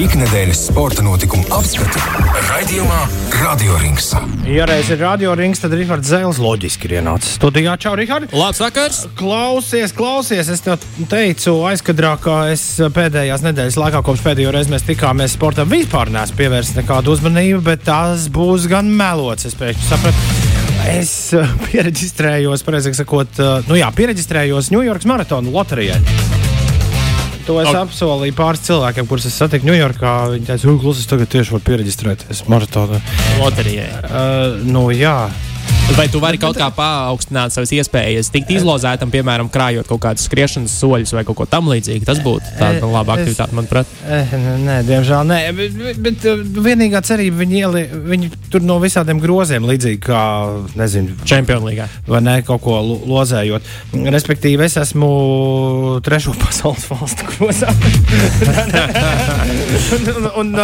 [0.00, 2.00] Ikdienas sporta notikumu apskatu
[2.46, 3.00] raidījumā
[3.42, 4.06] Radio Rings.
[4.48, 7.74] Ja reiz ir radio rings, tad Rihards Zēls loģiski ir ienācis studijā.
[7.76, 8.32] Čau, Rihard!
[8.32, 9.02] Labs vakars!
[9.18, 10.48] Klausies, klausies!
[10.48, 10.80] Es tev
[11.12, 12.64] teicu, aizkadrā, ka es
[12.96, 17.84] pēdējās nedēļas laikā, kopš pēdējo reizi mēs tikāmies sportam, vispār neesmu pievērsis nekādu uzmanību, bet
[17.90, 19.50] tas būs gan melots.
[19.50, 20.30] Es pēkšņi sapratu.
[20.88, 26.00] Es uh, pieregistrējos, pareizāk sakot, uh, nu jā, pieregistrējos Ņujorkas maratona loterijai.
[27.46, 30.12] To es apsolīju pāris cilvēkiem, kurus es satiku Ņujorkā.
[30.34, 33.00] Viņi teica, ka es tagad tieši varu pieregistrēties maratonā.
[33.40, 33.88] Loterijai.
[34.06, 35.16] Uh, nu, jā.
[35.96, 40.72] Vai tu vari kaut kā paaugstināt savas iespējas, tikt izlozētam, piemēram, krājot kaut kādus skriešanas
[40.80, 42.06] soļus vai kaut ko tamlīdzīgu?
[42.08, 43.86] Tas būtu tāda laba aktivitāte, manuprāt.
[44.08, 44.32] Eh,
[44.64, 45.38] nē, diemžēl nē.
[45.58, 45.72] Bet,
[46.06, 50.22] bet, uh, vienīgā cerība viņi, ieli, viņi tur no visādiem groziem, līdzīgi kā,
[51.28, 51.86] Čempionu līgā.
[52.08, 53.62] vai ne, kaut ko lo- lozējot.
[53.92, 55.10] Respektīvi, es esmu
[56.04, 57.68] trešo pasaules valstu grozā.
[60.16, 60.62] un, un, uh,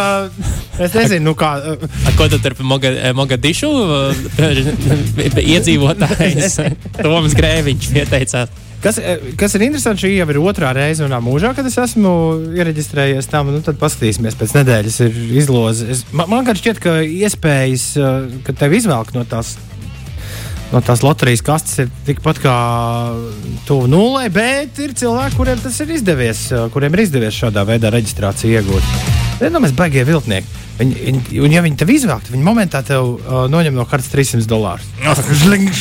[0.79, 1.53] es nezinu, nu kā.
[1.75, 5.18] Uh, Ar ko tur Moga, Mogadišu eh,
[5.55, 6.59] iedzīvotājs
[6.99, 8.57] Toms Grēviņš pieteicās?
[8.79, 12.11] Kas, eh, kas ir interesanti, šī jau ir otrā reize manā mūžā, kad es esmu
[12.55, 13.51] iereģistrējies tam.
[13.51, 15.89] Nu, tad paskatīsimies, pēc nedēļas ir izloze.
[15.91, 19.57] Es, man man šķiet, ka iespējas, eh, ka tev izvelk no tās.
[20.69, 22.55] No tās loterijas kastes ir tikpat kā
[23.65, 27.91] tuvu nulē, bet ir cilvēki, kuriem tas ir izdevies, eh, kuriem ir izdevies šādā veidā
[27.91, 29.18] reģistrāciju iegūt.
[29.39, 30.59] Vienā baigie viltnieki.
[30.79, 34.47] Viņi, viņi, un, ja viņi tev izvēlētu, viņi momentā tev uh, noņem no kartes 300
[34.47, 34.85] dolārus.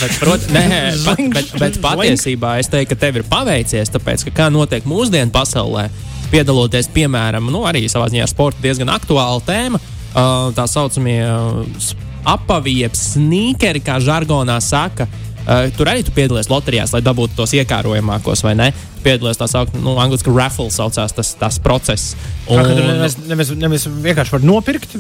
[0.01, 0.65] Bet, prot, nē,
[1.05, 5.31] pat, bet, bet patiesībā es teiktu, ka tev ir paveicies, tāpēc, ka kā notiek mūsdienu
[5.35, 5.87] pasaulē,
[6.33, 11.95] piedaloties, piemēram, nu, arī savā ziņā sporta diezgan aktuāla tēma, uh, tā saucamie uh,
[12.35, 15.07] apavi, jeb sneakeri, kā žargonā saka.
[15.49, 18.73] Uh, tur arī tu piedalies loterijās, lai dabūtu tos iekārojamākos, vai ne?
[18.99, 22.17] Tu piedalies tā saucamā, nu, angļuiski raffle saucās tas, tas process.
[22.51, 24.97] Un, nevis, nevis, nevis vienkārši var nopirkt.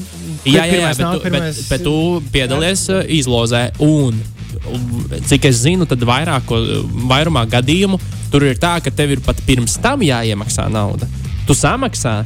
[0.47, 1.95] Jā, jā, jā bet, nāk, tu, bet, pirmais- bet tu
[2.33, 3.65] piedalies uh, izlozē.
[3.83, 4.21] Un,
[5.27, 6.61] cik es zinu, tad vairāko,
[7.11, 7.99] vairumā gadījumu
[8.33, 11.09] tur ir tā, ka tev ir pat pirms tam jāiemaksā nauda.
[11.49, 12.21] Tu samaksā,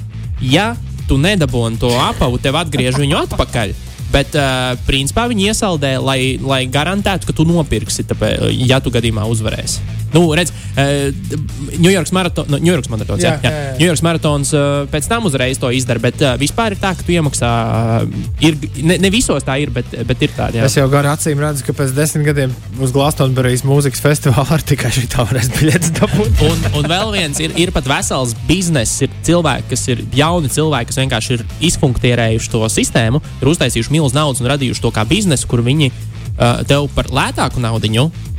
[0.45, 0.73] ja
[1.09, 3.75] tu nedabūni to apavu, tev atgriež viņu atpakaļ.
[4.13, 9.25] Bet, uh, principā, viņi iesaldē, lai, lai garantētu, ka tu nopirksi, tāpēc, ja tu gadījumā
[9.25, 9.81] uzvarēsi.
[10.13, 13.51] Nu, redz, Ņujorkas maratons, no, New York's maratons, jā, Jā,
[13.81, 17.05] jā, jā, maratons uh, pēc tam uzreiz to izdara, bet uh, vispār ir tā, ka
[17.05, 17.51] tu iemaksā.
[18.03, 20.61] Uh, ir, ne, ne visos tā ir, bet, bet ir tāda.
[20.61, 20.69] jā.
[20.69, 24.93] Es jau garā acīm redzu, ka pēc desmit gadiem uz Glastonburgas mūzikas festivāla ar tikai
[24.95, 26.45] šī tā varēs biļetes dabūt.
[26.49, 29.03] Un, un vēl viens ir, ir pat vesels bizness.
[29.05, 34.19] Ir cilvēki, kas ir jauni cilvēki, kas vienkārši ir izfunktierējuši to sistēmu, ir uztaisījuši milzu
[34.19, 38.32] naudas un radījuši to kā biznesu, kur viņi uh, tev par lētāku naudu uh,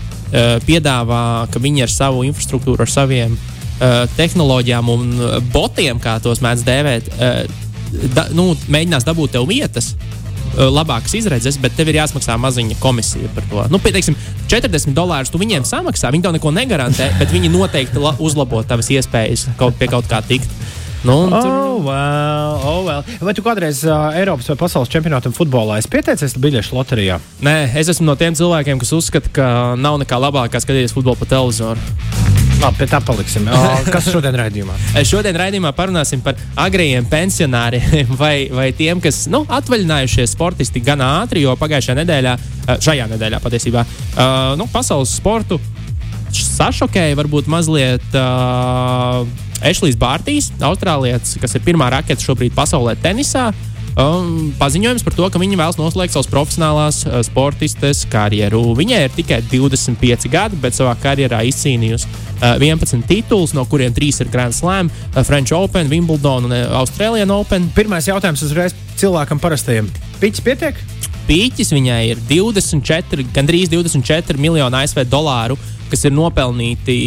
[0.66, 1.22] piedāvā,
[1.54, 6.66] ka viņi ar savu infrastruktūru, ar saviem uh, tehnoloģijām un uh, botiem, kā tos mēdz
[6.68, 7.44] dēvēt, uh,
[8.16, 9.94] da, nu, mēģinās dabūt tev vietas.
[9.94, 13.64] uh, Labākas izredzes, bet tev ir jāsmaksā maziņa komisija par to.
[13.74, 14.18] Nu, pieteiksim,
[14.52, 16.12] 40 dolārus tu viņiem samaksā.
[16.14, 20.22] Viņi tev neko negarantē, bet viņi noteikti la- uzlabo tavas iespējas kaut pie kaut kā
[20.28, 20.50] tikt.
[21.04, 23.04] Nu, un tur, Oh, well, oh, well.
[23.20, 27.18] Vai tu kādreiz uh, Eiropas vai pasaules čempionātam futbolā esi pieteicies biļešu loterijā?
[27.44, 31.28] Nē, es esmu no tiem cilvēkiem, kas uzskata, ka nav nekā labākā skatīties futbolu pa
[31.34, 31.82] televizoru.
[32.62, 33.50] Labi, pie tā paliksim.
[33.52, 34.78] Uh, kas šodien raidījumā?
[35.04, 41.44] Šodien raidījumā parunāsim par agrējiem pensionāriem vai, vai tiem, kas nu, atvaļinājušies sportisti gan ātri,
[41.44, 42.38] jo pagājušajā nedēļā,
[42.80, 45.60] šajā nedēļā patiesībā, uh, nu, pasaules sportu
[46.34, 49.26] sašokēja varbūt mazliet uh,
[49.64, 53.52] Ešlijs Bārtīs, austrālietis, kas ir pirmā raketa šobrīd pasaulē tenisā.
[53.94, 58.64] Um, paziņojums par to, ka viņa vēlas noslēgt savas profesionālās uh, sportistes karjeru.
[58.78, 64.24] Viņai ir tikai 25 gadi, bet savā karjerā izcīnījusi uh, 11 titulus, no kuriem 3
[64.26, 67.70] ir Grand Slam, uh, French Open, Wimbledon un uh, Australian Open.
[67.78, 69.92] Pirmais jautājums uzreiz cilvēkam parastajam.
[70.18, 70.82] Piķis pietiek?
[71.30, 75.56] Pīķis viņai ir 24, gandrīz 24 miljoni ASV dolāru,
[75.92, 76.98] kas ir nopelnīti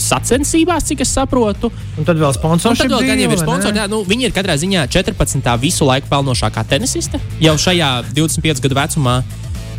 [0.00, 1.70] sacensībās, cik es saprotu.
[1.98, 2.78] Un tad vēl Un sponsors.
[2.78, 3.76] tad vēl gan jau ir sponsori.
[3.76, 5.56] Jā, Nu, viņa ir katrā ziņā 14.
[5.60, 9.22] visu laiku pelnošākā tenisiste jau šajā 25 gadu vecumā.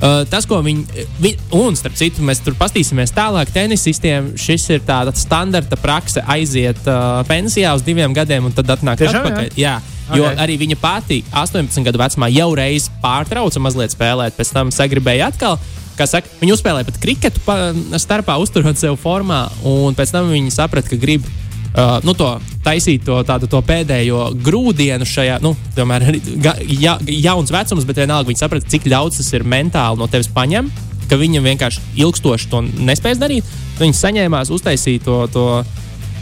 [0.04, 4.82] Uh, tas, ko viņi, viņi, un starp citu, mēs tur paskatīsimies tālāk, tenisistiem šis ir
[4.84, 9.54] tāda standarta prakse aiziet uh, pensijā uz diviem gadiem un tad atnākt atpakaļ.
[9.56, 9.78] Jā.
[10.14, 10.42] Jo Ok.
[10.44, 15.56] arī viņa pati 18 gadu vecumā jau reiz pārtrauca mazliet spēlēt, pēc tam sagribēja atkal.
[15.98, 17.58] Kā saka, viņi uzspēlēja pat kriketu pa,
[18.02, 22.32] starpā, uzturot sevi formā, un pēc tam viņi saprata, ka grib uh, nu, to
[22.66, 26.08] taisīt to, tādu, to pēdējo grūdienu šajā, nu, tomēr
[26.42, 26.98] ga, ja,
[27.28, 30.72] jauns vecums, bet vienalga viņi saprata, cik daudz tas ir mentāli no tevis paņem,
[31.10, 33.48] ka viņi vienkārši ilgstoši to nespēs darīt.
[33.78, 35.24] Viņi saņēmās uztaisīt to.
[35.34, 35.48] to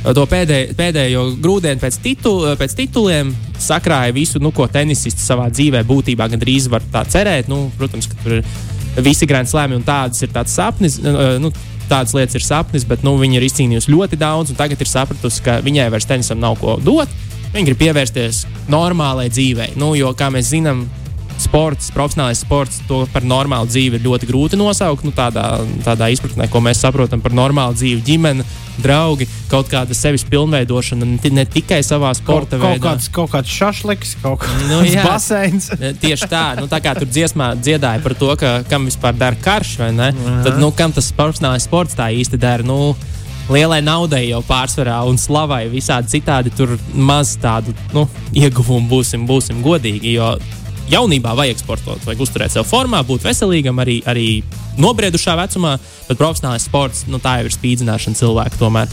[0.01, 5.83] to pēdējo, pēdējo grūdienu pēc, titu, pēc tituliem, sakrāja visu, nu, ko tenisists savā dzīvē
[5.85, 7.51] būtībā gandrīz var tā cerēt.
[7.51, 8.47] Nu, protams, ka tur ir
[8.97, 10.99] visi Grand Slami un tādas ir tāds sapnis.
[11.01, 11.53] Nu,
[11.91, 15.41] Tādas lietas ir sapnis, bet nu, viņa ir izcīnījusi ļoti daudz, un tagad ir sapratusi,
[15.43, 17.11] ka viņai vairs tenisam nav ko dot.
[17.51, 19.73] Viņa grib pievērsties normālai dzīvei.
[19.75, 20.85] Nu, jo, kā mēs zinām,
[21.43, 25.05] sports, profesionālais sports, to par normālu dzīvi ir ļoti grūti nosaukt.
[25.07, 25.45] Nu, tādā,
[25.85, 28.45] tādā izpratnē, ko mēs saprotam par normālu dzīvi, ģimene,
[28.81, 31.05] draugi, kaut kāda sevis pilnveidošana,
[31.35, 32.83] ne, tikai savā sporta kaut, kaut veidā.
[32.87, 35.03] kāds, kaut kāds šašliks, kaut kāds Nu, jā.
[35.05, 35.69] baseins.
[36.01, 39.75] Tieši tā, nu, tā kā tur dziesmā dziedāja par to, ka, kam vispār dara karš,
[39.83, 40.11] vai ne?
[40.45, 42.63] Tad, nu, kam tas profesionālais sports tā īsti dara?
[42.67, 42.93] Nu,
[43.51, 48.05] Lielai naudai jau pārsvarā un slavai visādi citādi tur maz tādu nu,
[48.37, 50.13] ieguvumu būsim, būsim godīgi.
[50.15, 50.29] Jo
[50.89, 54.25] jaunībā vajag sportot, vajag uzturēt sevi formā, būt veselīgam arī, arī
[54.81, 55.75] nobriedušā vecumā,
[56.07, 58.91] bet profesionālais sports, nu, tā jau ir spīdzināšana cilvēku tomēr.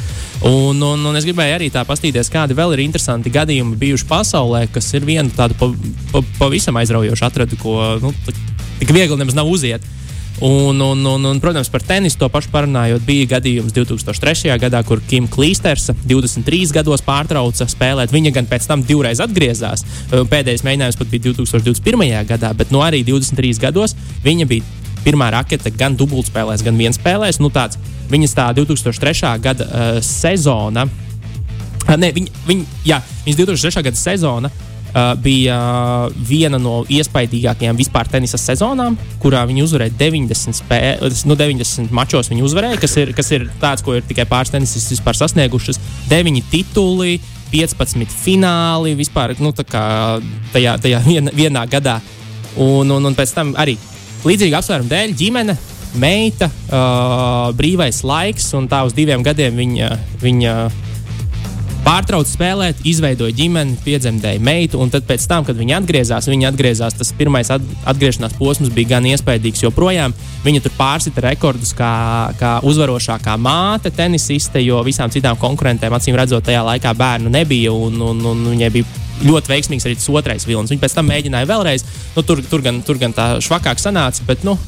[0.48, 4.66] Un, un, un es gribēju arī tā paskatīties, kādi vēl ir interesanti gadījumi bijuši pasaulē,
[4.74, 5.70] kas ir viena tāda pa,
[6.12, 8.12] pa, pavisam aizraujoša atradu, ko nu,
[8.78, 9.86] tik viegli nemaz nav uziet.
[10.40, 14.52] Un, un, un, un, protams, par tenisu to pašu parunājot, bija gadījums 2003.
[14.62, 18.14] gadā, kur Kim Klīsters 23 gados pārtrauca spēlēt.
[18.14, 19.82] Viņa gan pēc tam divreiz atgriezās.
[20.12, 22.14] Pēdējais mēģinājums pat bija 2021.
[22.30, 27.42] gadā, bet nu, arī 23 gados viņa bija pirmā rakete gan dubultspēlēs, gan vienspēlēs.
[27.42, 27.80] Nu, tāds,
[28.12, 29.34] viņas tā 2003.
[29.42, 30.86] gada uh, sezona.
[31.98, 33.86] Ne, viņa, viņa, jā, viņas 2003.
[33.90, 34.54] gada sezona
[35.22, 35.56] bija
[36.08, 42.30] uh, viena no iespaidīgākajām vispār tenisa sezonām, kurā viņi uzvarēja 90, spēles, nu, 90 mačos.
[42.32, 45.80] Viņi uzvarēja, kas ir, kas ir tāds, ko ir tikai pāris tenisisti vispār sasniegušas.
[46.10, 47.18] 9 tituli,
[47.52, 51.98] 15 fināli vispār nu, tajā, tajā vienā, vienā gadā.
[52.58, 53.76] Un, un, un pēc tam arī
[54.26, 55.58] līdzīga apsvēruma dēļ ģimene.
[55.98, 59.88] Meita, uh, brīvais laiks, un tā uz diviem gadiem viņa,
[60.20, 60.52] viņa
[61.88, 67.12] pārtrauca spēlēt, izveidoja ģimeni, piedzemdēja meitu, un tad, tam, kad viņa atgriezās, viņa atgriezās, tas
[67.16, 70.12] pirmais atgriešanās posms bija gan iespaidīgs, joprojām
[70.44, 71.92] viņa tur pārsita rekordus kā,
[72.40, 77.96] kā uzvarošākā māte, tenisiste, jo visām citām konkurentēm, acīm redzot, tajā laikā bērnu nebija, un,
[78.10, 80.70] un, un viņai bija ļoti veiksmīgs arī tas otrais vilnis.
[80.74, 81.86] Viņa pēc tam mēģināja vēlreiz,
[82.16, 84.58] nu, tur, tur, gan, tur gan tā švakāk sanāca, bet, nu,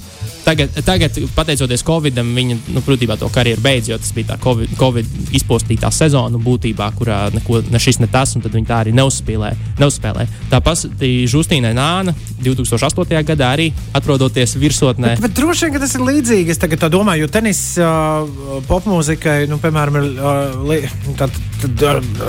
[0.44, 4.72] Tagad, tagad, pateicoties Covidam, viņa nu, būtībā to karjeru beidz, jo tas bija tā Covid,
[4.80, 9.52] COVID izpostītā sezona, būtībā, kurā neko, ne šis, ne tas, un viņa tā arī neuzspēlē.
[9.80, 10.26] neuzspēlē.
[10.50, 13.20] Tāpat Justīnai Nāna 2008.
[13.30, 15.14] gadā arī atrodoties virsotnē.
[15.16, 16.54] Bet, bet droši vien tas ir līdzīgi.
[16.54, 18.26] Es tagad domāju, jo tenis uh,
[18.68, 20.66] popmūzikai, nu, piemēram, ir uh,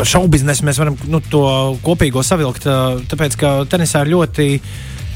[0.04, 1.46] šaubiznes, mēs varam nu, to
[1.86, 4.50] kopīgo savilkt, uh, tāpēc ka tenisā ir ļoti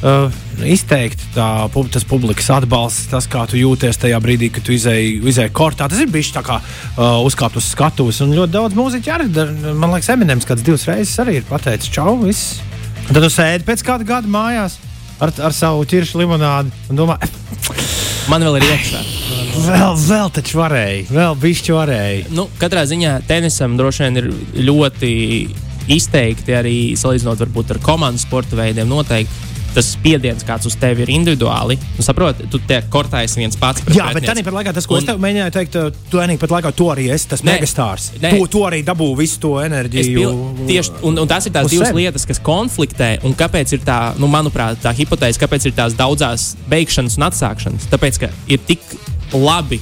[0.04, 1.48] uh, izteikti tā,
[1.94, 5.90] tas publikas atbalsts, tas, kā tu jūties tajā brīdī, kad tu izēji, kortā.
[5.92, 9.30] Tas ir bijis tā kā uh, uzkāpt uz skatuves, un ļoti daudz mūziķu arī.
[9.74, 12.60] Man liekas, Eminems kāds divas reizes arī ir pateicis, čau, viss.
[13.06, 14.80] Un tad tu sēdi pēc kāda gada mājās
[15.22, 17.20] ar, ar savu ķiršu limonādi un domā,
[18.32, 19.04] man vēl ir iekšā.
[19.66, 22.26] Vēl, vēl taču varēja, vēl bišķi varēja.
[22.36, 24.32] Nu, katrā ziņā tenisam droši vien ir
[24.68, 25.12] ļoti
[25.96, 28.90] izteikti arī salīdzinot varbūt ar komandas sporta veidiem.
[28.90, 31.78] Noteikti tas spiediens, kāds uz tevi ir individuāli.
[31.98, 33.84] Nu, saproti, tu tiek kortājis viens pats.
[33.96, 35.80] Jā, bet tā pat laikā tas, ko un, es tev mēģināju teikt,
[36.12, 38.12] tu arī pat laikā to arī esi tas ne, megastārs.
[38.22, 40.16] Ne, tu, tu arī dabū visu to enerģiju.
[40.16, 42.06] Pil, tieši, un, un tas ir tās divas sevi.
[42.06, 43.16] lietas, kas konfliktē.
[43.28, 47.90] Un kāpēc ir tā, nu, manuprāt, tā hipotēze, kāpēc ir tās daudzās beigšanas un atsākšanas?
[47.92, 48.84] Tāpēc, ka ir tik
[49.36, 49.82] labi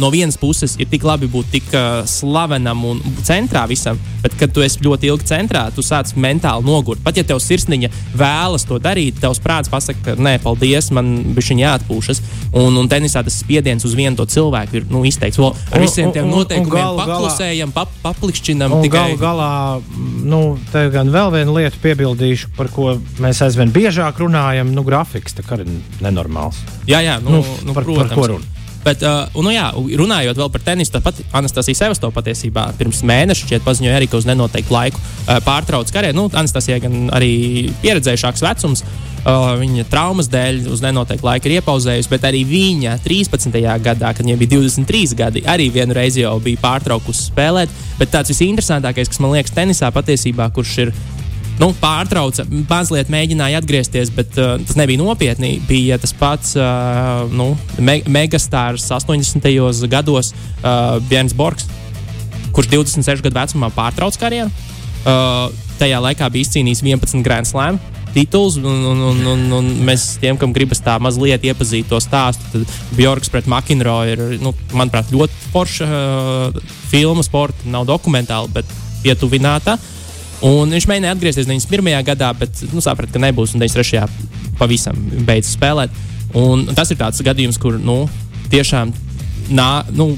[0.00, 4.52] no vienas puses ir tik labi būt tik uh, slavenam un centrā visam, bet, kad
[4.54, 7.02] tu esi ļoti ilgi centrā, tu sāc mentāli nogurt.
[7.04, 11.50] Pat ja tev sirsniņa vēlas to darīt, tavs prāts pasaka, ka nē, paldies, man bija
[11.52, 12.22] viņa jāatpūšas.
[12.60, 15.38] Un, un tenisā tas spiediens uz vienu to cilvēku ir nu, izteikts.
[15.40, 18.76] Vēl ar visiem tiem noteikumiem paklusējam, pap, paplikšķinam.
[18.84, 19.04] Tikai...
[19.14, 19.50] Galu galā,
[20.26, 25.38] nu, te gan vēl vienu lietu piebildīšu, par ko mēs aizvien biežāk runājam, nu, grafiks,
[25.38, 25.70] tā kā ir
[26.02, 26.58] nenormāls.
[26.90, 28.10] Jā, jā, nu, nu, nu, par, protams.
[28.10, 28.59] Par ko runa?
[28.80, 33.66] Bet, uh, nu, jā, runājot vēl par tenisu, tāpat Anastasija Sevasto patiesībā pirms mēneša šķiet
[33.66, 36.16] paziņoja arī, ka uz nenoteiktu laiku uh, pārtrauc karjeru.
[36.16, 37.32] Nu, Anastasija gan arī
[37.84, 38.84] pieredzējušāks vecums.
[39.20, 43.60] Uh, viņa traumas dēļ uz nenoteiktu laiku ir iepauzējusi, bet arī viņa 13.
[43.84, 47.74] gadā, kad viņai bija 23 gadi, arī vienu reizi jau bija pārtraukusi spēlēt.
[48.00, 50.94] Bet tāds visinteresantākais, kas man liekas tenisā patiesībā, kurš ir
[51.60, 55.58] nu, pārtrauca, mazliet mēģināja atgriezties, bet uh, tas nebija nopietni.
[55.68, 59.86] Bija tas pats uh, nu, me megastārs 80.
[59.92, 61.68] gados, uh, Bjorns Borgs,
[62.56, 64.52] kurš 26 gadu vecumā pārtrauca karjeru.
[65.00, 65.48] Uh,
[65.80, 67.80] tajā laikā bija izcīnījis 11 Grand Slam.
[68.10, 68.56] tituls.
[68.56, 72.74] Un, un, un, un, un mēs tiem, kam gribas tā mazliet iepazīt to stāstu, tad
[72.98, 79.78] Bjorks pret McInroy ir, nu, manuprāt, ļoti forša uh, filma, sporta, nav dokumentāla, bet pietuvināta.
[80.46, 82.00] Un viņš mēģināja atgriezties 91.
[82.06, 83.52] gadā, bet nu, saprata, ka nebūs.
[83.54, 84.06] Un 93.
[84.60, 84.96] pavisam
[85.28, 85.92] beidza spēlēt.
[86.38, 88.04] Un, tas ir tāds gadījums, kur nu,
[88.52, 88.92] tiešām
[89.52, 90.14] nā, nu,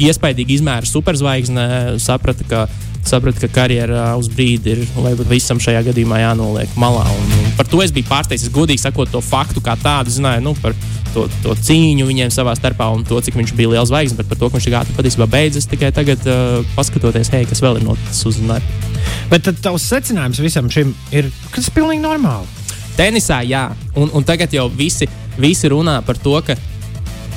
[0.00, 1.66] iespaidīgi izmēra superzvaigzne,
[2.02, 2.64] saprata, ka
[3.10, 7.04] sapratu, ka karjerā uz brīdi ir varbūt visam šajā gadījumā jānoliek malā.
[7.12, 8.50] Un, un par to es biju pārsteigts.
[8.54, 10.76] Godīgi sakot, to faktu kā tādu zināju nu, par
[11.14, 14.40] to, to cīņu viņiem savā starpā un to, cik viņš bija liels zvaigznes, bet par
[14.40, 18.22] to, ka viņš gāja patiesībā beidzas tikai tagad, uh, paskatoties, hei, kas vēl ir noticis
[18.28, 18.92] uzzināts.
[19.30, 22.48] Bet tad tavs secinājums visam šim ir, ka tas ir pilnīgi normāli.
[22.96, 25.08] Tenisā, jā, un, un tagad jau visi,
[25.40, 26.56] visi runā par to, ka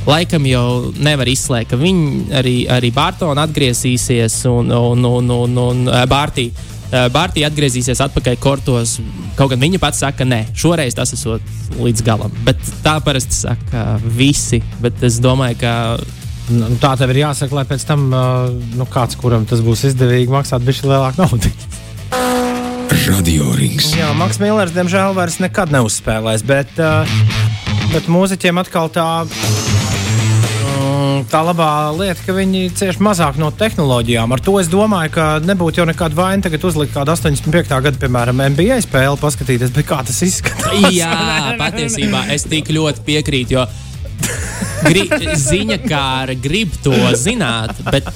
[0.08, 0.66] laikam jau
[1.00, 6.50] nevar izslēgt, ka viņi arī, arī Bārtaņa atgriezīsies un, un, un, un, un Bārtī.
[6.90, 8.96] Bārtī atgriezīsies atpakaļ kortos.
[9.38, 11.44] Kaut gan viņa pats saka, ka nē, šoreiz tas esot
[11.78, 12.34] līdz galam.
[12.48, 14.64] Bet tā parasti saka visi.
[14.82, 15.76] Bet es domāju, ka
[16.50, 20.64] Nu, tā tev ir jāsaka, lai pēc tam nu, kāds, kuram tas būs izdevīgi, maksāt
[20.66, 21.52] bišķi lielāku naudu.
[23.10, 23.92] Radio rings.
[23.94, 26.74] Jā, Maks Millers, diemžēl, vairs nekad neuzspēlēs, bet,
[27.94, 29.06] bet mūziķiem atkal tā
[31.30, 34.32] tā labā lieta, ka viņi cieš mazāk no tehnoloģijām.
[34.36, 37.82] Ar to es domāju, ka nebūtu jau nekāda vaina tagad uzlikt kādu 85.
[37.86, 40.90] gada, piemēram, NBA spēli, paskatīties, kā tas izskatās.
[40.96, 41.14] Jā,
[41.62, 43.68] patiesībā es tik ļoti piekrītu, jo
[44.86, 45.06] Gri,
[45.40, 48.08] ziņa kāra grib to zināt, bet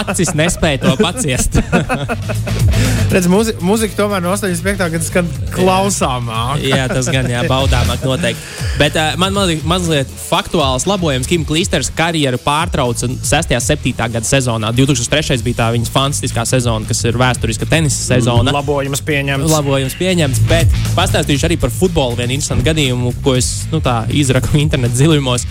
[0.00, 1.60] acis nespēja to paciest.
[3.10, 4.84] Redz, muzi, muzika tomēr no 85.
[4.92, 6.62] gada skan klausāmāk.
[6.62, 8.44] jā, tas gan jā, baudāmāk noteikti.
[8.78, 11.26] Bet uh, man mazliet, mazliet faktuāls labojums.
[11.30, 13.54] Kim Klīsters karjeru pārtrauca 6.
[13.56, 13.94] un 7.
[13.98, 14.70] gada sezonā.
[14.76, 15.40] 2003.
[15.46, 18.54] bija tā viņas fantastiskā sezona, kas ir vēsturiska tenisa sezona.
[18.54, 19.50] Labojums pieņemts.
[19.50, 24.54] Labojums pieņemts, bet pastāstīšu arī par futbolu vienu interesantu gadījumu, ko es nu, tā, izraku
[24.64, 25.48] internetu dziļumos.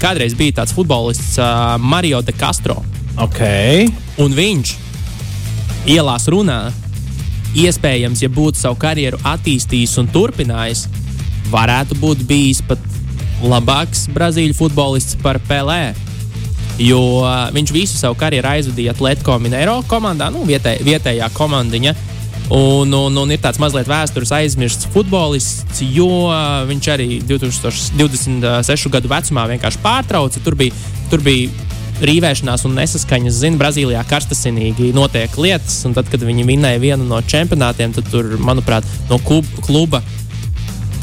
[0.00, 2.80] Kādreiz bija tāds futbolists uh, Mario de Castro.
[3.26, 3.86] Okay.
[4.18, 4.74] Un viņš
[5.90, 6.58] ielās runā,
[7.54, 10.86] iespējams, ja būtu savu karjeru attīstījis un turpinājis,
[11.52, 12.80] varētu būt bijis pat
[13.44, 15.94] labāks brazīļu futbolists par Pelē.
[16.80, 17.22] Jo
[17.54, 21.94] viņš visu savu karjeru aizvadīja Atletico Mineiro komandā, nu, vietē, vietējā komandiņa.
[22.52, 26.28] Un, un, un ir tāds mazliet vēstures aizmirsts futbolists, jo
[26.68, 30.42] viņš arī 2026 gadu vecumā vienkārši pārtrauca.
[30.44, 30.76] Tur bija,
[31.12, 31.48] tur bija
[32.04, 33.38] rīvēšanās un nesaskaņas.
[33.40, 38.34] Zinu, Brazīlijā karstasinīgi notiek lietas, un tad, kad viņi vinēja vienu no čempionātiem, tad tur,
[38.42, 40.02] manuprāt, no kluba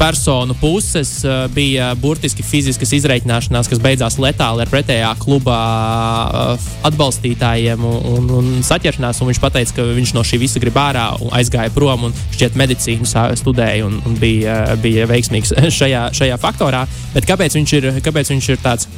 [0.02, 7.84] personu puses uh, bija burtiski fiziskas izreikināšanās, kas beidzās letāli ar pretējā kluba uh, atbalstītājiem
[7.86, 9.20] un, un, saķeršanās.
[9.22, 12.58] Un viņš teica, ka viņš no šī visa grib ārā un aizgāja prom un šķiet
[12.58, 13.06] medicīnu
[13.38, 16.82] studēja un, un bija, bija veiksmīgs šajā, šajā faktorā.
[17.14, 18.90] Bet kāpēc viņš ir, kāpēc viņš ir tāds?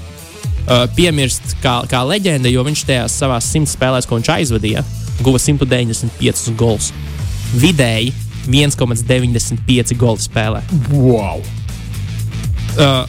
[0.96, 4.80] Piemirst kā, kā leģenda, jo viņš tajās savās simts spēlēs, ko viņš aizvadīja,
[5.20, 6.94] guva 195 gols.
[7.60, 8.14] Vidēji
[8.50, 10.64] 1,95 golu spēlē.
[10.92, 11.44] Wow!
[12.74, 13.04] Uh,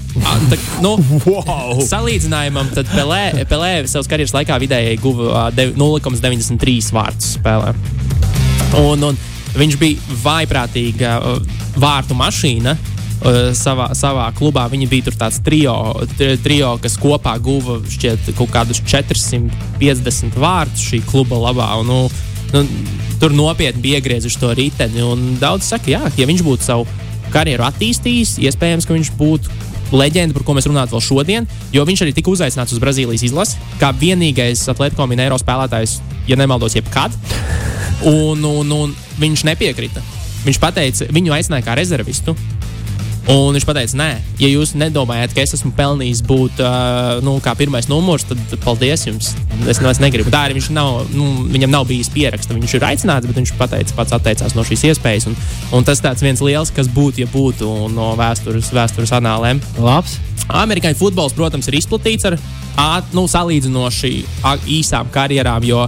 [0.51, 0.91] tā, nu,
[1.25, 1.79] wow.
[1.81, 7.71] Salīdzinājumam, tad Pelē, Pelē savas karjeras laikā vidēji guva uh, 0,93 vārdus spēlē.
[8.77, 9.17] Un, un
[9.57, 12.75] viņš bija vaiprātīga uh, vārtu mašīna.
[13.25, 15.73] Uh, savā, savā klubā viņi bija tāds trio,
[16.43, 21.71] trio, kas kopā guva šķiet, kaut kādus 450 vārdus šī kluba labā.
[21.81, 21.99] Un, nu,
[22.53, 25.05] nu, tur nopietni bija iegriezuši to riteni.
[25.41, 26.87] Daudz saka, jā, ja viņš būtu savu
[27.33, 29.51] karjeru attīstījis, iespējams, ka viņš būtu
[29.95, 33.59] leģenda, par ko mēs runājam vēl šodien, jo viņš arī tika uzaicināts uz Brazīlijas izlasi
[33.81, 37.15] kā vienīgais Atletico Mineiro spēlētājs, ja nemaldos, jebkad.
[38.05, 40.03] Un, un, un viņš nepiekrita.
[40.45, 42.35] Viņš teica, viņu aicināja kā rezervistu.
[43.25, 47.87] Un viņš teica, nē, ja jūs nedomājat, ka es esmu pelnījis būt uh, nu, pirmais
[47.89, 49.31] numurs, tad paldies jums.
[49.65, 50.29] Es, es negribu.
[50.29, 52.53] Tā arī viņš nav, nu, viņam nav bijis pieraksta.
[52.53, 55.25] Viņš ir aicināts, bet viņš pateica, pats atteicās no šīs iespējas.
[55.31, 55.37] Un,
[55.73, 59.63] un tas tāds viens liels, kas būtu, ja būtu no vēstures, vēstures anālēm.
[59.81, 60.19] Labs.
[60.45, 62.37] Amerikāņu futbols, protams, ir izplatīts ar
[63.15, 64.13] nu, salīdzinoši
[64.77, 65.87] īsām karjerām, jo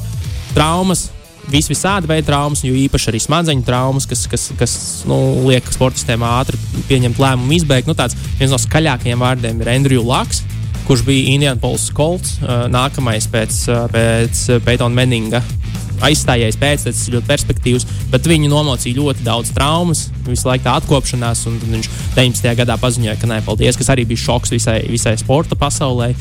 [0.56, 1.12] traumas
[1.52, 4.76] vis visādi veidi traumas, jo īpaši arī smadzeņu traumas, kas, kas, kas
[5.08, 7.90] nu, liek sportistiem ātri pieņemt lēmumu, izbeigt.
[7.90, 10.44] Nu, tāds, viens no skaļākajiem vārdiem ir Andrew Laks,
[10.88, 12.38] kurš bija Indianapolis Colts,
[12.72, 13.64] nākamais pēc,
[13.94, 15.44] pēc Peytona Meninga.
[16.08, 21.42] Aizstājējis pēctecis ļoti perspektīvs, bet viņu nomocīja ļoti daudz traumas, visu laiku tā atkopšanās.
[21.48, 22.52] Viņš 19.
[22.60, 26.12] gadā paziņoja, ka nē, paldies, kas arī bija šoks visai, visai sporta pasaulē.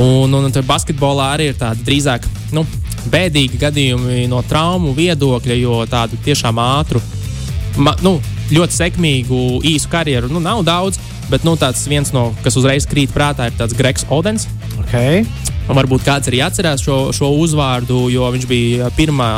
[0.00, 2.24] Un, un, un basketbolā arī ir tāda drīzāk
[2.56, 2.64] nu,
[3.10, 7.00] bēdīgi gadījumi no traumu viedokļa, jo tādu tiešām ātru,
[7.80, 8.18] ma, nu,
[8.52, 9.40] ļoti sekmīgu,
[9.70, 10.30] īsu karjeru.
[10.32, 14.06] Nu, nav daudz, bet nu, tāds viens no, kas uzreiz krīt prātā, ir tāds Gregs
[14.10, 14.48] Odens.
[14.84, 15.24] Okay.
[15.70, 19.30] Un varbūt kāds arī atcerās šo, šo uzvārdu, jo viņš bija pirmā,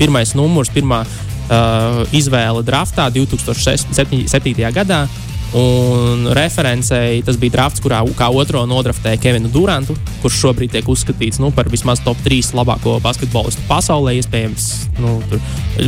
[0.00, 4.64] pirmais numurs, pirmā uh, izvēle draftā 2007.
[4.72, 5.04] gadā.
[5.56, 11.40] Un referencei tas bija drafts, kurā kā otro nodraftēja Kevinu Durantu, kurš šobrīd tiek uzskatīts
[11.40, 14.12] nu, par vismaz top 3 labāko basketbolistu pasaulē.
[14.18, 14.66] Iespējams,
[15.00, 15.40] nu, tur,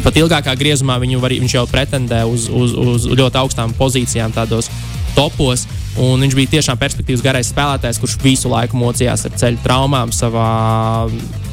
[0.07, 4.71] pat ilgākā griezumā var, viņš jau pretendē uz, uz, uz ļoti augstām pozīcijām, tādos
[5.19, 5.67] topos.
[6.01, 10.49] Un viņš bija tiešām perspektīvas garais spēlētājs, kurš visu laiku mocījās ar ceļu traumām savā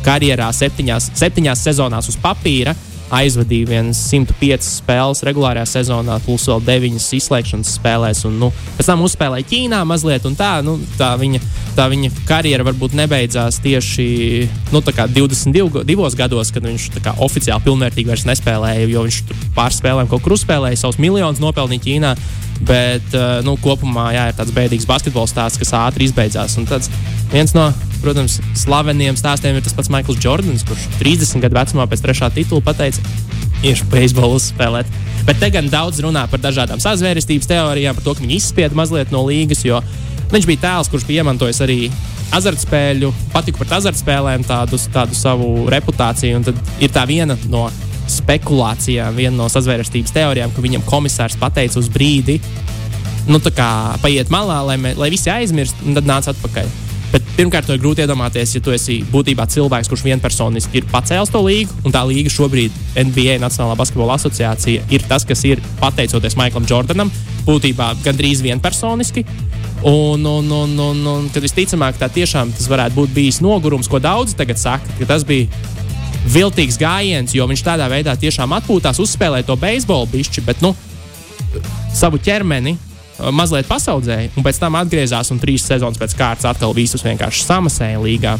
[0.05, 2.75] karjerā, septiņās, septiņās sezonās uz papīra
[3.13, 8.23] aizvadīja vienas 105 spēles regulārajā sezonā, plus vēl 9 izslēgšanas spēlēs.
[8.29, 11.41] Un, nu, pēc tam uzspēlēja Ķīnā mazliet, un tā, nu, tā, viņa,
[11.77, 14.07] tā viņa karjera varbūt nebeidzās tieši
[14.73, 19.21] nu, 22 gados, kad viņš kā, oficiāli pilnvērtīgi nespēlēja, jo viņš
[19.57, 22.15] pāris spēlēm kaut kur uzspēlēja, savus miljonus nopelnīja Ķīnā.
[22.65, 26.55] Bet uh, nu, kopumā jā, ir tāds bēdīgs basketbola stāsts, kas ātri izbeidzās.
[26.55, 26.87] Un tāds
[27.33, 27.67] viens no,
[28.01, 32.63] protams, slaveniem stāstiem ir tas pats Maikls Jordans, kurš 30 gadu vecumā pēc trešā titula
[32.65, 33.03] pateica,
[33.65, 34.89] iešu beisbolu uzspēlēt.
[35.25, 39.13] Bet te gan daudz runā par dažādām sazvērestības teorijām, par to, ka viņi izspieda mazliet
[39.13, 39.81] no līgas, jo
[40.33, 41.79] viņš bija tēls, kurš bija iemantojis arī
[42.35, 46.39] azartspēļu, patika par azartspēlēm, tādu, tādu savu reputāciju.
[46.39, 47.67] Un tad ir tā viena no
[48.11, 52.37] spekulācijām, viena no sazvērestības teorijām, ka viņam komisārs pateica uz brīdi,
[53.29, 53.69] nu, tā kā
[54.03, 56.84] paiet malā, lai, me, lai visi aizmirst, un tad nāc atpakaļ.
[57.15, 61.29] Bet pirmkārt, to ir grūti iedomāties, ja tu esi būtībā cilvēks, kurš vienpersoniski ir pacēlis
[61.31, 62.73] to līgu, un tā līga šobrīd,
[63.07, 67.11] NBA Nacionālā basketbola asociācija, ir tas, kas ir pateicoties Maiklam Jordanam,
[67.47, 69.23] būtībā gandrīz vienpersoniski.
[69.87, 74.01] Un, un, un, un, un kad visticamāk, tā tiešām tas varētu būt bijis nogurums, ko
[74.03, 75.47] daudzi tagad saka, ka tas bija
[76.35, 80.73] viltīgs gājiens, jo viņš tādā veidā tiešām atpūtās, uzspēlēja to beisbolu bišķi, bet nu,
[81.95, 82.75] savu ķermeni
[83.35, 88.01] mazliet pasaudzēja, un pēc tam atgriezās un trīs sezonas pēc kārtas atkal visus vienkārši samasēja
[88.03, 88.35] līgā.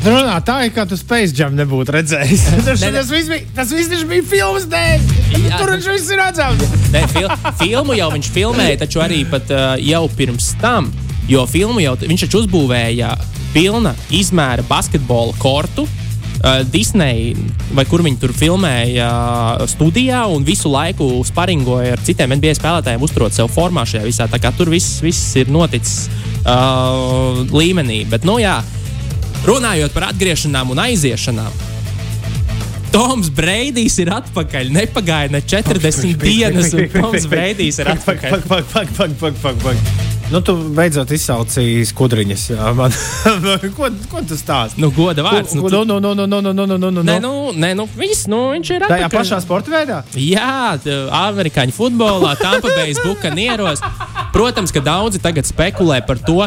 [0.00, 2.44] Runā, tā ir kā tu Space Jam nebūtu redzējis.
[2.66, 5.04] tas, ne, tas viss bija, tas viss bija filmas dēļ.
[5.34, 5.58] Jā.
[5.58, 6.76] Tur viņš viss ir redzams.
[6.94, 7.28] Ne, fil
[7.60, 10.88] filmu jau viņš filmēja, taču arī pat, uh, jau pirms tam,
[11.28, 13.12] jo filmu jau viņš taču uzbūvēja
[13.52, 15.84] pilna izmēra basketbola kortu.
[16.40, 17.34] Uh, Disney,
[17.76, 19.08] vai kur viņi tur filmēja
[19.60, 24.28] uh, studijā, un visu laiku sparingoja ar citiem NBA spēlētājiem, uzturot sev formā šajā visā.
[24.30, 26.06] Tā kā tur viss, viss ir noticis
[26.46, 28.06] uh, līmenī.
[28.08, 28.56] Bet, nu, jā,
[29.44, 31.66] runājot par atgriešanām un aiziešanām,
[32.90, 34.72] Toms Breidijs ir atpakaļ.
[34.74, 38.38] Nepagāja ne 40 dienas, un Toms Breidijs ir atpakaļ.
[38.38, 40.09] Pak, pak, pak, pak, pak, pak, pak.
[40.30, 42.44] Nu, tu beidzot izsaucīji skudriņas.
[42.78, 42.94] Man.
[43.76, 44.78] ko, ko tu stāsti?
[44.78, 45.56] Nu, goda vārds.
[45.58, 47.02] Nu, nu, nu, nu, nu, nu, nu, nu, nu, nu.
[47.02, 49.16] Nē, nu, nē, nu, viss, nu, viņš ir Tajā atpakaļ.
[49.16, 49.98] pašā sporta veidā?
[50.14, 50.78] Jā,
[51.24, 54.30] amerikāņu futbolā, Tampa Bay buļbuļsaktas.
[54.30, 56.46] Protams, ka daudzi tagad spekulē par to,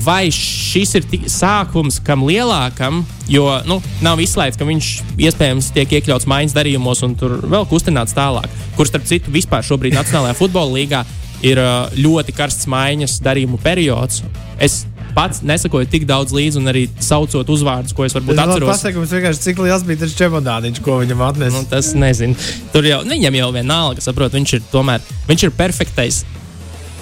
[0.00, 4.90] vai šis ir sākums kam lielākam, jo nu, nav izslēgts, ka viņš
[5.28, 8.48] iespējams tiek iekļauts maiņas darījumos un tur vēl kustināts tālāk.
[8.78, 11.04] Kur starp citu, vispār šobrīd Nacionālajā futbola līgā
[11.46, 14.22] ir ā, ļoti karsts maiņas darījumu periods.
[14.60, 18.70] Es pats nesakoju tik daudz līdzi, un arī saucot uzvārdus, ko es varbūt atceros.
[18.70, 21.56] Pasakums vienkārši, cik liels bija tas čemodāniņš, ko viņam atnesa.
[21.56, 22.38] Nu, tas nezinu.
[22.74, 26.22] Tur jau viņam jau vienalga, saprot, viņš ir tomēr viņš ir perfektais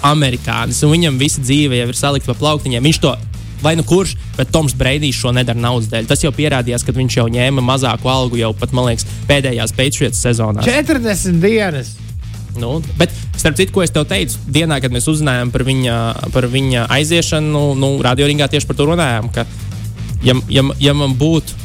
[0.05, 2.85] amerikānis, un viņam visa dzīve jau ir salikta pa plauktiņiem.
[2.89, 3.13] Viņš to
[3.61, 6.07] vai nu kurš, bet Toms Breidijs šo nedara naudas dēļ.
[6.07, 10.21] Tas jau pierādījās, kad viņš jau ņēma mazāku algu jau pat, man liekas, pēdējās Patriots
[10.23, 10.63] sezonās.
[10.63, 11.97] 40 dienas.
[12.59, 15.95] Nu, bet, starp citu, ko es tev teicu, dienā, kad mēs uzzinājām par viņa,
[16.35, 19.29] par viņa aiziešanu, nu, radioringā tieši par to runājām.
[19.35, 19.45] Ka,
[20.25, 21.55] ja, ja, ja man būtu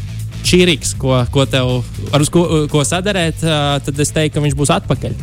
[0.44, 1.80] čīrīgs, ko, ko tev
[2.14, 5.16] ar uz ko, ko sadarēt, tad es teiktu, ka viņš būs atpakaļ.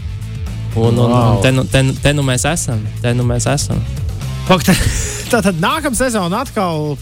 [0.72, 1.36] Un, un, Wow.
[1.36, 2.80] un te, nu, te, nu- te nu mēs esam.
[3.04, 3.80] Te nu mēs esam.
[4.48, 4.76] Pak, tā,
[5.44, 6.94] tad nākamā sezona atkal.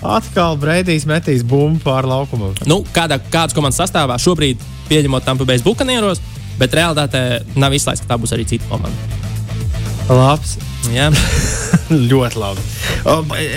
[0.00, 2.54] Atkal Breidijs metīs bumbu pāri laukumam.
[2.70, 6.22] Nu, kādā, kādas komandas sastāvā šobrīd pieņemot Tampa Bay buļbuļsaktas,
[6.60, 7.24] bet realitātē
[7.60, 9.20] nav izslēgts, ka tā būs arī cita komanda.
[10.10, 10.58] Labs.
[10.90, 11.10] Jā.
[12.10, 12.62] Ļoti labi.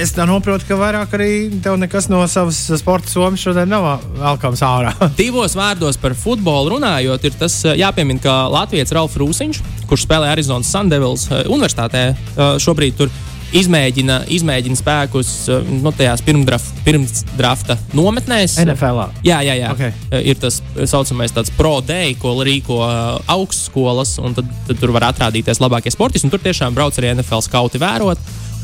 [0.01, 1.29] Es saprotu, ka vairāk arī
[1.63, 4.93] tev nekas no savas sporta somas šodien nav velkams ārā.
[5.19, 10.31] Divos vārdos par futbolu runājot, ir tas eh, jāpiemina, ka Latvijas Ralfs Rūsiņš, kurš spēlē
[10.33, 13.13] Arizonas Sandevils eh, universitātē, eh, šobrīd tur
[13.57, 18.57] izmēģina, izmēģina spēkus eh, nu, tajās pirmsdrafta nometnēs.
[18.63, 19.03] NFL.
[19.25, 19.71] Jā, jā, jā.
[19.73, 19.83] Ok.
[19.89, 22.93] Eh, Ir tas tā saucamais tāds pro-day, ko rīko uh,
[23.33, 26.25] augstskolas, un tad, tad tur var atrādīties labākie sportisti.
[26.27, 28.21] un Tur tiešām brauc arī NFL skauti vērot.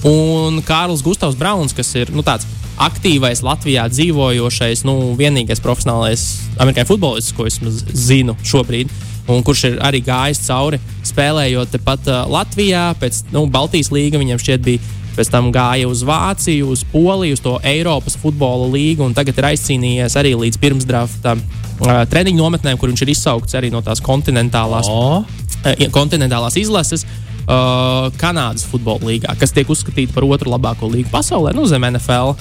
[0.08, 2.48] Un Kārlis Gustavs Brauns, kas ir nu, tāds
[2.80, 6.26] aktīvais Latvijā dzīvojošais, nu, vienīgais profesionālais
[6.62, 7.60] amerikāņu futbolists, ko es
[8.08, 8.92] zinu šobrīd.
[9.30, 14.42] Un kurš ir arī gājis cauri spēlējot tepat uh, Latvijā, pēc nu, Baltijas līga viņam
[14.42, 14.96] šķiet bija.
[15.20, 19.50] Pēc tam gāja uz Vāciju, uz Poliju, uz to Eiropas futbola līgu, un tagad ir
[19.50, 24.88] aizcīnījies arī līdz pirmsdrafta uh, treniņu nometnēm, kur viņš ir izsaukts arī no tās kontinentālās,
[24.88, 27.04] O, uh, kontinentālās izlases.
[27.50, 32.36] Uh, Kanādas futbola līgā, kas tiek uzskatīta par otru labāko līgu pasaulē, nu, zem NFL.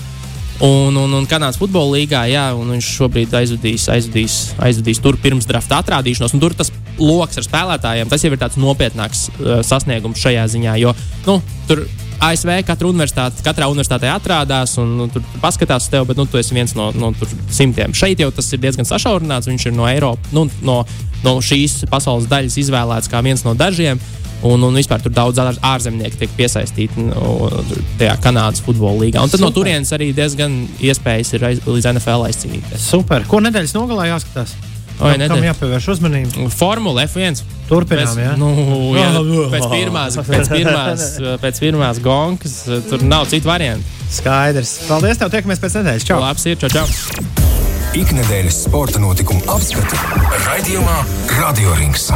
[0.59, 5.47] Un, un, un Kanādas futbola līgā, jā, un viņš šobrīd aizvadīs, aizvadīs, aizvadīs tur pirms
[5.47, 6.35] drafta atrādīšanos.
[6.35, 10.75] Tur tas lokus ar spēlētājiem, tas jau ir tāds nopietnāks uh, sasniegums šajā ziņā.
[10.83, 10.97] Jo
[11.29, 11.38] nu,
[11.71, 11.85] tur
[12.24, 16.40] ASV katra universitāte, katrā universitātē atrādās un nu, tur paskatās uz tevi, bet nu, tu
[16.40, 17.12] esi viens no, no
[17.54, 17.94] simtiem.
[17.94, 19.50] Šeit jau tas ir diezgan sašaurināts.
[19.50, 20.81] Viņš ir no Eiropas, nu, no,
[21.24, 24.00] no šīs pasaules daļas izvēlēts kā viens no dažiem.
[24.46, 27.48] Un, un vispār tur daudz ār- ārzemnieku tiek piesaistīti no,
[27.98, 29.22] tajā Kanādas futbola līgā.
[29.22, 29.64] Un tad no Super.
[29.64, 32.87] turienes arī diezgan iespējas ir aiz, līdz NFL aizcīnīties.
[32.92, 33.26] super.
[33.26, 34.54] Ko nedēļas nogalē jāskatās?
[34.98, 36.48] Oi, Kam- Kam nedēļ- jāpievērš uzmanība?
[36.50, 37.42] Formula F1.
[37.68, 38.32] Turpinām, Pēc, jā.
[38.40, 38.48] nu,
[38.96, 39.08] jā,
[39.52, 41.04] pēc pirmās, pēc pirmās,
[41.44, 43.84] pēc pirmās gonkas eh, tur nav citu variantu.
[44.11, 44.72] Skaidrs.
[44.88, 46.08] Paldies, tev tiekamies pēc nedēļas.
[46.08, 46.18] Čau!
[46.24, 46.87] Labs ir, čau, čau.
[47.94, 49.96] Ikdienas sporta notikumu apskati
[50.48, 50.98] raidījumā
[51.38, 52.11] Radio Rings.